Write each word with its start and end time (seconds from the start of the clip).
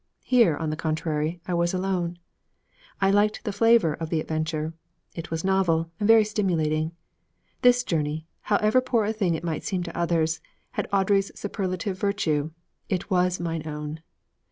Here, 0.23 0.57
on 0.57 0.71
the 0.71 0.75
contrary, 0.75 1.41
I 1.47 1.53
was 1.53 1.75
alone. 1.75 2.17
I 2.99 3.11
liked 3.11 3.43
the 3.43 3.53
flavor 3.53 3.93
of 3.93 4.09
the 4.09 4.19
adventure; 4.19 4.73
it 5.13 5.29
was 5.29 5.43
novel, 5.43 5.91
and 5.99 6.07
very 6.07 6.23
stimulating. 6.23 6.93
This 7.61 7.83
journey, 7.83 8.25
however 8.49 8.81
poor 8.81 9.05
a 9.05 9.13
thing 9.13 9.35
it 9.35 9.43
might 9.43 9.63
seem 9.63 9.83
to 9.83 9.95
others, 9.95 10.41
had 10.71 10.87
Audrey's 10.91 11.31
superlative 11.39 11.99
virtue: 11.99 12.49
it 12.89 13.11
was 13.11 13.39
mine 13.39 13.67
own. 13.67 13.99